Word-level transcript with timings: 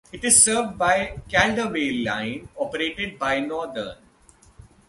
It 0.11 0.23
is 0.23 0.41
served 0.43 0.79
by 0.79 1.13
the 1.29 1.37
Caldervale 1.37 2.03
Line 2.03 2.49
operated 2.57 3.19
by 3.19 3.39
Northern. 3.39 3.97